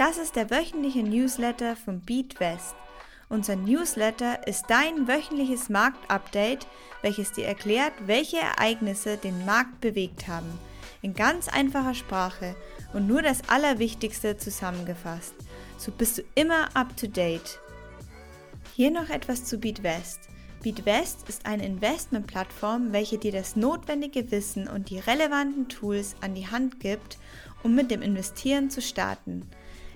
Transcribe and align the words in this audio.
Das 0.00 0.16
ist 0.16 0.34
der 0.34 0.48
wöchentliche 0.48 1.02
Newsletter 1.02 1.76
von 1.76 2.00
BeatWest. 2.00 2.74
Unser 3.28 3.54
Newsletter 3.54 4.46
ist 4.48 4.64
dein 4.68 5.06
wöchentliches 5.06 5.68
Marktupdate, 5.68 6.66
welches 7.02 7.32
dir 7.32 7.44
erklärt, 7.44 7.92
welche 8.06 8.38
Ereignisse 8.38 9.18
den 9.18 9.44
Markt 9.44 9.82
bewegt 9.82 10.26
haben. 10.26 10.58
In 11.02 11.12
ganz 11.12 11.48
einfacher 11.48 11.92
Sprache 11.92 12.56
und 12.94 13.08
nur 13.08 13.20
das 13.20 13.46
Allerwichtigste 13.50 14.38
zusammengefasst. 14.38 15.34
So 15.76 15.92
bist 15.92 16.16
du 16.16 16.22
immer 16.34 16.74
up 16.74 16.96
to 16.96 17.06
date. 17.06 17.60
Hier 18.74 18.90
noch 18.90 19.10
etwas 19.10 19.44
zu 19.44 19.58
BeatWest. 19.58 20.30
BeatWest 20.62 21.28
ist 21.28 21.44
eine 21.44 21.66
Investmentplattform, 21.66 22.94
welche 22.94 23.18
dir 23.18 23.32
das 23.32 23.54
notwendige 23.54 24.30
Wissen 24.30 24.66
und 24.66 24.88
die 24.88 24.98
relevanten 24.98 25.68
Tools 25.68 26.16
an 26.22 26.34
die 26.34 26.48
Hand 26.48 26.80
gibt, 26.80 27.18
um 27.62 27.74
mit 27.74 27.90
dem 27.90 28.00
Investieren 28.00 28.70
zu 28.70 28.80
starten. 28.80 29.46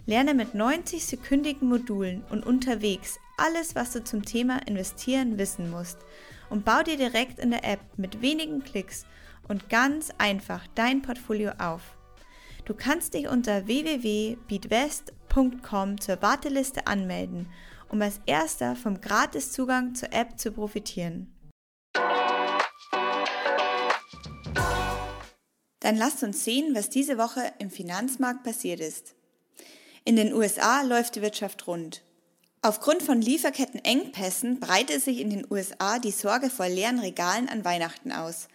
Lerne 0.07 0.35
mit 0.35 0.55
90-sekündigen 0.55 1.65
Modulen 1.65 2.25
und 2.31 2.45
unterwegs 2.45 3.19
alles, 3.39 3.75
was 3.75 3.93
du 3.93 4.05
zum 4.05 4.23
Thema 4.25 4.59
Investieren 4.67 5.39
wissen 5.39 5.71
musst 5.71 5.97
und 6.51 6.67
bau 6.67 6.83
dir 6.83 6.99
direkt 6.99 7.39
in 7.39 7.51
der 7.51 7.65
App 7.65 7.81
mit 7.97 8.21
wenigen 8.21 8.63
Klicks 8.63 9.07
und 9.49 9.71
ganz 9.71 10.11
einfach 10.19 10.67
dein 10.75 11.01
Portfolio 11.03 11.53
auf. 11.59 11.97
Du 12.67 12.75
kannst 12.75 13.15
dich 13.15 13.29
unter 13.29 13.67
www.beatwest.com 13.67 16.01
zur 16.01 16.21
Warteliste 16.23 16.87
anmelden, 16.87 17.49
um 17.89 18.03
als 18.03 18.21
erster 18.27 18.77
vom 18.77 19.01
Gratiszugang 19.01 19.95
zur 19.95 20.13
App 20.13 20.39
zu 20.39 20.53
profitieren. 20.53 21.31
Dann 25.81 25.97
lasst 25.97 26.23
uns 26.23 26.45
sehen, 26.45 26.75
was 26.75 26.89
diese 26.89 27.19
Woche 27.19 27.53
im 27.59 27.69
Finanzmarkt 27.71 28.43
passiert 28.43 28.81
ist. 28.81 29.15
In 30.07 30.17
den 30.17 30.35
USA 30.35 30.83
läuft 30.83 31.15
die 31.15 31.23
Wirtschaft 31.23 31.67
rund. 31.67 32.03
Aufgrund 32.61 33.03
von 33.03 33.23
Lieferkettenengpässen 33.23 34.61
breitet 34.61 35.03
sich 35.03 35.19
in 35.19 35.31
den 35.31 35.47
USA 35.51 35.99
die 35.99 36.11
Sorge 36.11 36.51
vor 36.51 36.69
leeren 36.69 36.99
Regalen 36.99 37.49
an 37.49 37.65
Weihnachten 37.65 38.13
aus. 38.13 38.49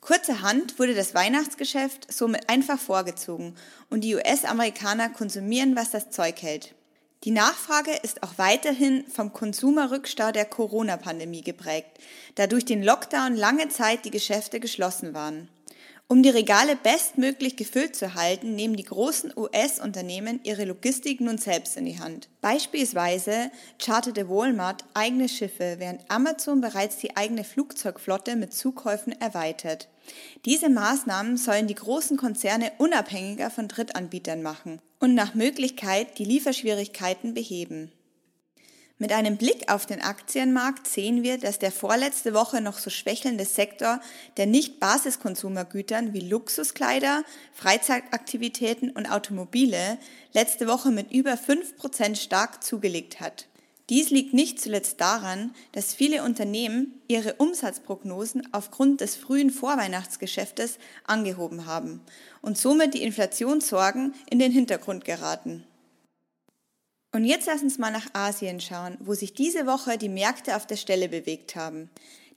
Kurzerhand 0.00 0.80
wurde 0.80 0.96
das 0.96 1.14
Weihnachtsgeschäft 1.14 2.12
somit 2.12 2.48
einfach 2.48 2.80
vorgezogen 2.80 3.54
und 3.88 4.00
die 4.02 4.16
US-Amerikaner 4.16 5.08
konsumieren, 5.08 5.76
was 5.76 5.92
das 5.92 6.10
Zeug 6.10 6.42
hält. 6.42 6.74
Die 7.22 7.30
Nachfrage 7.30 7.92
ist 8.02 8.24
auch 8.24 8.36
weiterhin 8.36 9.04
vom 9.08 9.32
Konsumerrückstau 9.32 10.32
der 10.32 10.44
Corona-Pandemie 10.44 11.42
geprägt, 11.42 11.98
da 12.34 12.48
durch 12.48 12.64
den 12.64 12.82
Lockdown 12.82 13.36
lange 13.36 13.68
Zeit 13.68 14.04
die 14.04 14.10
Geschäfte 14.10 14.58
geschlossen 14.58 15.14
waren. 15.14 15.48
Um 16.08 16.22
die 16.22 16.30
Regale 16.30 16.76
bestmöglich 16.76 17.56
gefüllt 17.56 17.96
zu 17.96 18.14
halten, 18.14 18.54
nehmen 18.54 18.76
die 18.76 18.84
großen 18.84 19.32
US-Unternehmen 19.36 20.38
ihre 20.44 20.64
Logistik 20.64 21.20
nun 21.20 21.36
selbst 21.36 21.76
in 21.76 21.84
die 21.84 21.98
Hand. 21.98 22.28
Beispielsweise 22.40 23.50
charterte 23.80 24.28
Walmart 24.28 24.84
eigene 24.94 25.28
Schiffe, 25.28 25.76
während 25.78 26.08
Amazon 26.08 26.60
bereits 26.60 26.98
die 26.98 27.16
eigene 27.16 27.42
Flugzeugflotte 27.42 28.36
mit 28.36 28.54
Zukäufen 28.54 29.20
erweitert. 29.20 29.88
Diese 30.44 30.68
Maßnahmen 30.68 31.36
sollen 31.38 31.66
die 31.66 31.74
großen 31.74 32.16
Konzerne 32.16 32.70
unabhängiger 32.78 33.50
von 33.50 33.66
Drittanbietern 33.66 34.42
machen 34.42 34.80
und 35.00 35.14
nach 35.16 35.34
Möglichkeit 35.34 36.18
die 36.18 36.24
Lieferschwierigkeiten 36.24 37.34
beheben. 37.34 37.90
Mit 38.98 39.12
einem 39.12 39.36
Blick 39.36 39.70
auf 39.70 39.84
den 39.84 40.00
Aktienmarkt 40.00 40.86
sehen 40.86 41.22
wir, 41.22 41.36
dass 41.36 41.58
der 41.58 41.70
vorletzte 41.70 42.32
Woche 42.32 42.62
noch 42.62 42.78
so 42.78 42.88
schwächelnde 42.88 43.44
Sektor 43.44 44.00
der 44.38 44.46
Nicht-Basiskonsumergütern 44.46 46.14
wie 46.14 46.20
Luxuskleider, 46.20 47.22
Freizeitaktivitäten 47.52 48.90
und 48.90 49.04
Automobile 49.04 49.98
letzte 50.32 50.66
Woche 50.66 50.92
mit 50.92 51.12
über 51.12 51.34
5% 51.34 52.16
stark 52.16 52.64
zugelegt 52.64 53.20
hat. 53.20 53.48
Dies 53.90 54.08
liegt 54.08 54.32
nicht 54.32 54.60
zuletzt 54.60 54.98
daran, 54.98 55.54
dass 55.72 55.92
viele 55.92 56.24
Unternehmen 56.24 57.00
ihre 57.06 57.34
Umsatzprognosen 57.34 58.48
aufgrund 58.52 59.02
des 59.02 59.14
frühen 59.14 59.50
Vorweihnachtsgeschäftes 59.50 60.78
angehoben 61.04 61.66
haben 61.66 62.00
und 62.40 62.56
somit 62.56 62.94
die 62.94 63.02
Inflationssorgen 63.02 64.14
in 64.30 64.38
den 64.38 64.52
Hintergrund 64.52 65.04
geraten. 65.04 65.64
Und 67.16 67.24
jetzt 67.24 67.46
lass 67.46 67.62
uns 67.62 67.78
mal 67.78 67.90
nach 67.90 68.08
Asien 68.12 68.60
schauen, 68.60 68.98
wo 69.00 69.14
sich 69.14 69.32
diese 69.32 69.64
Woche 69.64 69.96
die 69.96 70.10
Märkte 70.10 70.54
auf 70.54 70.66
der 70.66 70.76
Stelle 70.76 71.08
bewegt 71.08 71.56
haben. 71.56 71.88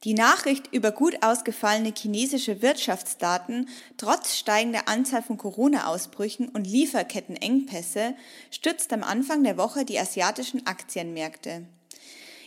Die 0.06 0.14
Nachricht 0.14 0.74
über 0.74 0.94
gut 0.94 1.22
ausgefallene 1.22 1.94
chinesische 1.94 2.62
Wirtschaftsdaten 2.62 3.68
trotz 3.98 4.38
steigender 4.38 4.88
Anzahl 4.88 5.22
von 5.22 5.38
Corona-Ausbrüchen 5.38 6.48
und 6.48 6.66
Lieferkettenengpässe 6.66 8.16
stützt 8.52 8.94
am 8.94 9.04
Anfang 9.04 9.44
der 9.44 9.58
Woche 9.58 9.84
die 9.84 10.00
asiatischen 10.00 10.66
Aktienmärkte. 10.66 11.66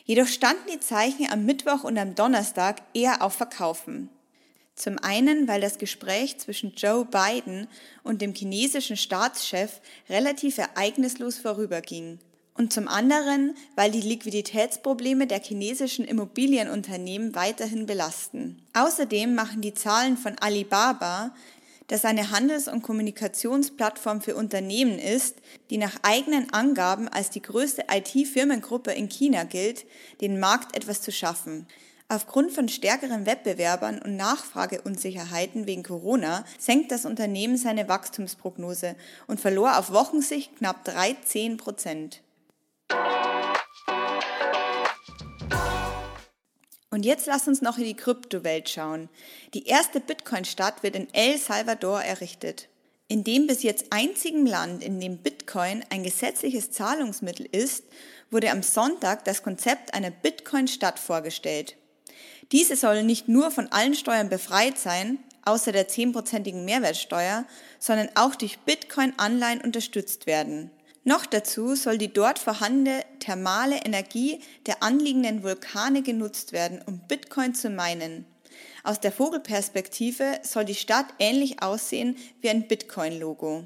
Jedoch 0.07 0.27
standen 0.27 0.71
die 0.73 0.81
Zeichen 0.81 1.31
am 1.31 1.45
Mittwoch 1.45 1.85
und 1.85 1.99
am 1.99 2.15
Donnerstag 2.15 2.81
eher 2.95 3.21
auf 3.21 3.35
Verkaufen. 3.35 4.09
Zum 4.75 4.99
einen, 4.99 5.49
weil 5.49 5.61
das 5.61 5.79
Gespräch 5.79 6.39
zwischen 6.39 6.73
Joe 6.75 7.05
Biden 7.05 7.69
und 8.03 8.23
dem 8.23 8.35
chinesischen 8.35 8.97
Staatschef 8.97 9.81
relativ 10.09 10.59
ereignislos 10.59 11.39
vorüberging. 11.39 12.19
Und 12.55 12.73
zum 12.73 12.87
anderen, 12.89 13.55
weil 13.77 13.91
die 13.91 14.01
Liquiditätsprobleme 14.01 15.27
der 15.27 15.41
chinesischen 15.41 16.05
Immobilienunternehmen 16.05 17.35
weiterhin 17.35 17.87
belasten. 17.87 18.63
Außerdem 18.75 19.35
machen 19.35 19.63
die 19.63 19.75
Zahlen 19.75 20.17
von 20.19 20.37
Alibaba, 20.39 21.35
das 21.89 22.05
eine 22.05 22.31
Handels- 22.31 22.69
und 22.69 22.83
Kommunikationsplattform 22.83 24.21
für 24.21 24.35
Unternehmen 24.35 24.99
ist, 24.99 25.37
die 25.71 25.79
nach 25.79 25.97
eigenen 26.03 26.53
Angaben 26.53 27.09
als 27.09 27.31
die 27.31 27.43
größte 27.43 27.87
IT-Firmengruppe 27.91 28.93
in 28.93 29.09
China 29.09 29.45
gilt, 29.45 29.85
den 30.21 30.39
Markt 30.41 30.77
etwas 30.77 31.03
zu 31.03 31.13
schaffen. 31.13 31.67
Aufgrund 32.09 32.53
von 32.53 32.69
stärkeren 32.69 33.27
Wettbewerbern 33.27 34.01
und 34.01 34.17
Nachfrageunsicherheiten 34.17 35.67
wegen 35.67 35.83
Corona 35.83 36.45
senkt 36.59 36.93
das 36.93 37.05
Unternehmen 37.05 37.57
seine 37.57 37.89
Wachstumsprognose 37.89 38.97
und 39.27 39.41
verlor 39.41 39.79
auf 39.79 39.93
Wochensicht 39.93 40.57
knapp 40.57 40.85
13 40.85 41.57
Prozent. 41.57 42.23
Und 46.91 47.07
jetzt 47.07 47.27
lass 47.27 47.49
uns 47.49 47.63
noch 47.63 47.79
in 47.79 47.85
die 47.85 47.97
Kryptowelt 47.97 48.69
schauen. 48.69 49.09
Die 49.55 49.67
erste 49.67 49.99
Bitcoin-Stadt 49.99 50.83
wird 50.83 50.95
in 50.95 51.09
El 51.15 51.39
Salvador 51.39 52.03
errichtet. 52.03 52.69
In 53.09 53.25
dem 53.25 53.47
bis 53.47 53.63
jetzt 53.63 53.87
einzigen 53.91 54.47
Land, 54.47 54.85
in 54.85 55.01
dem 55.01 55.19
Bitcoin 55.19 55.85
ein 55.89 56.03
gesetzliches 56.03 56.71
Zahlungsmittel 56.71 57.47
ist, 57.51 57.85
wurde 58.31 58.51
am 58.51 58.63
Sonntag 58.63 59.25
das 59.25 59.43
Konzept 59.43 59.95
einer 59.95 60.11
Bitcoin-Stadt 60.11 60.99
vorgestellt. 60.99 61.77
Diese 62.51 62.77
sollen 62.77 63.07
nicht 63.07 63.29
nur 63.29 63.51
von 63.51 63.69
allen 63.71 63.95
Steuern 63.95 64.29
befreit 64.29 64.79
sein, 64.79 65.19
außer 65.45 65.73
der 65.73 65.89
zehnprozentigen 65.89 66.65
Mehrwertsteuer, 66.65 67.45
sondern 67.79 68.09
auch 68.15 68.35
durch 68.35 68.59
Bitcoin-Anleihen 68.61 69.61
unterstützt 69.61 70.27
werden. 70.27 70.71
Noch 71.05 71.27
dazu 71.27 71.75
soll 71.75 71.99
die 71.99 72.13
dort 72.13 72.39
vorhandene 72.39 73.05
thermale 73.19 73.79
Energie 73.85 74.41
der 74.67 74.83
anliegenden 74.83 75.43
Vulkane 75.43 76.03
genutzt 76.03 76.53
werden, 76.53 76.81
um 76.87 77.01
Bitcoin 77.09 77.55
zu 77.55 77.71
meinen. 77.71 78.25
Aus 78.85 79.01
der 79.01 79.13
Vogelperspektive 79.13 80.41
soll 80.43 80.65
die 80.65 80.75
Stadt 80.75 81.07
ähnlich 81.19 81.63
aussehen 81.63 82.17
wie 82.41 82.51
ein 82.51 82.69
Bitcoin-Logo. 82.69 83.65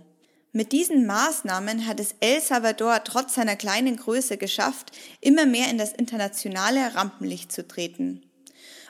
Mit 0.53 0.72
diesen 0.72 1.04
Maßnahmen 1.04 1.87
hat 1.87 2.00
es 2.00 2.14
El 2.20 2.41
Salvador 2.41 3.04
trotz 3.04 3.34
seiner 3.34 3.56
kleinen 3.56 3.97
Größe 3.97 4.38
geschafft, 4.38 4.93
immer 5.20 5.44
mehr 5.44 5.69
in 5.69 5.76
das 5.76 5.93
internationale 5.93 6.94
Rampenlicht 6.94 7.53
zu 7.53 7.69
treten. 7.69 8.22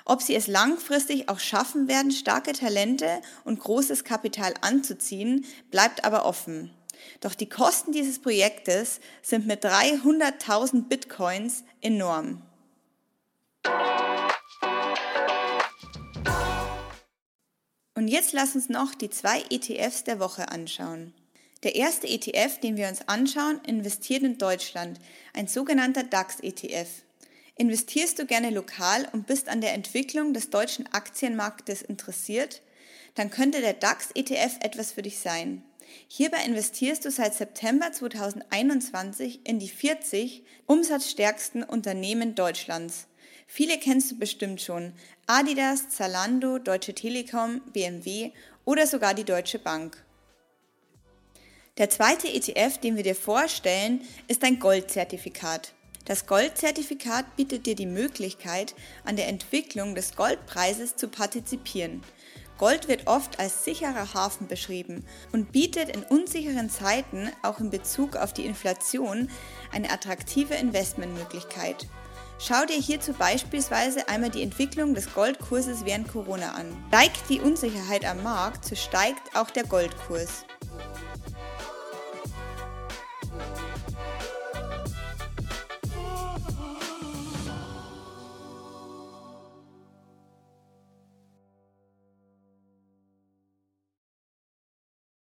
Ob 0.05 0.23
sie 0.23 0.35
es 0.35 0.47
langfristig 0.47 1.29
auch 1.29 1.41
schaffen 1.41 1.89
werden, 1.89 2.13
starke 2.13 2.53
Talente 2.53 3.21
und 3.45 3.59
großes 3.59 4.05
Kapital 4.05 4.55
anzuziehen, 4.61 5.45
bleibt 5.71 6.05
aber 6.05 6.25
offen. 6.25 6.71
Doch 7.21 7.35
die 7.35 7.49
Kosten 7.49 7.93
dieses 7.93 8.21
Projektes 8.21 9.01
sind 9.23 9.47
mit 9.47 9.65
300.000 9.65 10.89
Bitcoins 10.89 11.65
enorm. 11.81 12.43
Und 17.95 18.09
jetzt 18.09 18.33
lass 18.33 18.55
uns 18.55 18.69
noch 18.69 18.95
die 18.95 19.11
zwei 19.11 19.43
ETFs 19.51 20.05
der 20.05 20.21
Woche 20.21 20.51
anschauen. 20.51 21.15
Der 21.63 21.75
erste 21.75 22.07
ETF, 22.07 22.61
den 22.61 22.77
wir 22.77 22.89
uns 22.89 23.09
anschauen, 23.09 23.61
investiert 23.67 24.23
in 24.23 24.39
Deutschland, 24.39 25.01
ein 25.33 25.49
sogenannter 25.49 26.05
DAX-ETF. 26.05 27.06
Investierst 27.59 28.19
du 28.19 28.27
gerne 28.27 28.51
lokal 28.51 29.09
und 29.13 29.27
bist 29.27 29.49
an 29.49 29.63
der 29.63 29.73
Entwicklung 29.73 30.35
des 30.35 30.51
deutschen 30.51 30.87
Aktienmarktes 30.93 31.81
interessiert? 31.81 32.61
Dann 33.15 33.31
könnte 33.31 33.63
der 33.63 33.73
DAX-ETF 33.73 34.59
etwas 34.61 34.93
für 34.93 35.01
dich 35.01 35.21
sein. 35.21 35.63
Hierbei 36.07 36.45
investierst 36.45 37.07
du 37.07 37.11
seit 37.11 37.35
September 37.35 37.91
2021 37.93 39.41
in 39.45 39.59
die 39.59 39.69
40 39.69 40.45
umsatzstärksten 40.67 41.63
Unternehmen 41.63 42.35
Deutschlands. 42.35 43.07
Viele 43.47 43.79
kennst 43.79 44.11
du 44.11 44.19
bestimmt 44.19 44.61
schon. 44.61 44.93
Adidas, 45.27 45.89
Zalando, 45.89 46.59
Deutsche 46.59 46.95
Telekom, 46.95 47.63
BMW 47.73 48.33
oder 48.67 48.87
sogar 48.87 49.15
die 49.15 49.25
Deutsche 49.25 49.59
Bank. 49.59 50.05
Der 51.79 51.89
zweite 51.89 52.29
ETF, 52.29 52.79
den 52.79 52.97
wir 52.97 53.03
dir 53.03 53.15
vorstellen, 53.15 54.03
ist 54.29 54.45
ein 54.45 54.59
Goldzertifikat. 54.59 55.73
Das 56.07 56.27
Goldzertifikat 56.27 57.35
bietet 57.35 57.67
dir 57.67 57.75
die 57.75 57.85
Möglichkeit, 57.85 58.77
an 59.05 59.17
der 59.17 59.27
Entwicklung 59.27 59.97
des 59.97 60.15
Goldpreises 60.15 60.95
zu 60.95 61.09
partizipieren. 61.09 62.01
Gold 62.59 62.87
wird 62.87 63.09
oft 63.09 63.41
als 63.41 63.65
sicherer 63.65 64.15
Hafen 64.15 64.47
beschrieben 64.47 65.05
und 65.33 65.51
bietet 65.51 65.95
in 65.95 66.05
unsicheren 66.05 66.71
Zeiten 66.71 67.29
auch 67.43 67.59
in 67.59 67.71
Bezug 67.71 68.15
auf 68.17 68.33
die 68.33 68.47
Inflation 68.47 69.29
eine 69.73 69.91
attraktive 69.91 70.55
Investmentmöglichkeit. 70.55 71.87
Schau 72.39 72.65
dir 72.67 72.81
hierzu 72.81 73.13
beispielsweise 73.13 74.09
einmal 74.09 74.31
die 74.31 74.43
Entwicklung 74.43 74.95
des 74.95 75.13
Goldkurses 75.13 75.85
während 75.85 76.09
Corona 76.09 76.53
an. 76.53 76.67
Steigt 76.89 77.29
die 77.29 77.41
Unsicherheit 77.41 78.05
am 78.05 78.23
Markt, 78.23 78.65
so 78.65 78.77
steigt 78.77 79.35
auch 79.35 79.51
der 79.51 79.65
Goldkurs. 79.65 80.45